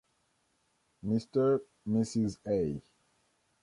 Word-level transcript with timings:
Mr./Mrs. 1.05 2.39
A 2.47 2.81